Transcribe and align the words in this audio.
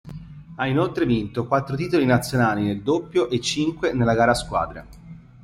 Ha 0.55 0.65
inoltre 0.65 1.05
vinto 1.05 1.45
quattro 1.45 1.75
titoli 1.75 2.05
nazionali 2.05 2.63
nel 2.63 2.81
doppio 2.81 3.29
e 3.29 3.39
cinque 3.39 3.93
nella 3.93 4.15
gara 4.15 4.31
a 4.31 4.33
squadre. 4.33 4.85